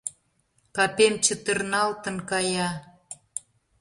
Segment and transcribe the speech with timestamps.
[0.75, 2.69] Капем чытырналтын кая.